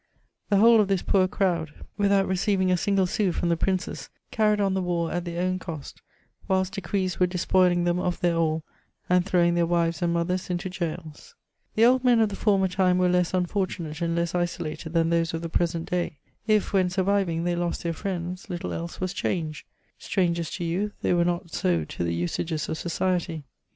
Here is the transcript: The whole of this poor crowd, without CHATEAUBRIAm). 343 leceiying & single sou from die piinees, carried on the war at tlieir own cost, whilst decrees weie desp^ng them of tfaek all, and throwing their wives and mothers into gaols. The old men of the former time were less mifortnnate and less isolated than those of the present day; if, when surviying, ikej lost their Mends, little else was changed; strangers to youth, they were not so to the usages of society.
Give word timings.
The 0.49 0.57
whole 0.57 0.81
of 0.81 0.87
this 0.87 1.03
poor 1.03 1.27
crowd, 1.27 1.69
without 1.95 2.23
CHATEAUBRIAm). 2.23 2.35
343 2.73 2.73
leceiying 2.73 2.79
& 2.79 2.79
single 2.79 3.05
sou 3.05 3.31
from 3.31 3.49
die 3.49 3.55
piinees, 3.55 4.09
carried 4.31 4.59
on 4.59 4.73
the 4.73 4.81
war 4.81 5.11
at 5.11 5.25
tlieir 5.25 5.37
own 5.37 5.59
cost, 5.59 6.01
whilst 6.47 6.73
decrees 6.73 7.17
weie 7.17 7.27
desp^ng 7.27 7.85
them 7.85 7.99
of 7.99 8.19
tfaek 8.19 8.35
all, 8.35 8.63
and 9.11 9.27
throwing 9.27 9.53
their 9.53 9.67
wives 9.67 10.01
and 10.01 10.11
mothers 10.11 10.49
into 10.49 10.69
gaols. 10.71 11.35
The 11.75 11.85
old 11.85 12.03
men 12.03 12.19
of 12.19 12.29
the 12.29 12.35
former 12.35 12.67
time 12.67 12.97
were 12.97 13.09
less 13.09 13.31
mifortnnate 13.33 14.01
and 14.01 14.15
less 14.15 14.33
isolated 14.33 14.93
than 14.93 15.11
those 15.11 15.35
of 15.35 15.43
the 15.43 15.49
present 15.49 15.91
day; 15.91 16.17
if, 16.47 16.73
when 16.73 16.89
surviying, 16.89 17.43
ikej 17.43 17.59
lost 17.59 17.83
their 17.83 17.93
Mends, 18.03 18.49
little 18.49 18.73
else 18.73 18.99
was 18.99 19.13
changed; 19.13 19.67
strangers 19.99 20.49
to 20.55 20.63
youth, 20.63 20.93
they 21.03 21.13
were 21.13 21.23
not 21.23 21.51
so 21.51 21.85
to 21.85 22.03
the 22.03 22.15
usages 22.15 22.67
of 22.67 22.79
society. 22.79 23.43